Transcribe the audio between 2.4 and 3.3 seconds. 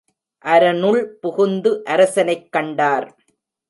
கண்டார்.